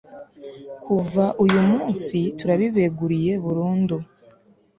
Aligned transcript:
kuva 0.83 1.25
uyu 1.43 1.59
munsi 1.69 2.17
turabibeguriye 2.37 3.33
burundu 3.43 3.97